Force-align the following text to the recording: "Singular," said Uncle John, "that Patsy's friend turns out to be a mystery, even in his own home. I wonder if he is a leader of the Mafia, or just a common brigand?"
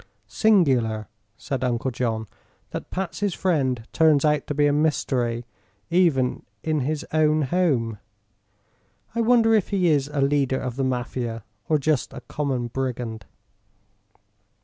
"Singular," 0.25 1.07
said 1.37 1.63
Uncle 1.63 1.91
John, 1.91 2.25
"that 2.71 2.89
Patsy's 2.89 3.35
friend 3.35 3.85
turns 3.93 4.25
out 4.25 4.47
to 4.47 4.55
be 4.55 4.65
a 4.65 4.73
mystery, 4.73 5.45
even 5.91 6.41
in 6.63 6.79
his 6.79 7.05
own 7.13 7.43
home. 7.43 7.99
I 9.13 9.21
wonder 9.21 9.53
if 9.53 9.67
he 9.67 9.89
is 9.89 10.07
a 10.11 10.19
leader 10.19 10.59
of 10.59 10.75
the 10.75 10.83
Mafia, 10.83 11.43
or 11.69 11.77
just 11.77 12.13
a 12.13 12.21
common 12.21 12.65
brigand?" 12.69 13.25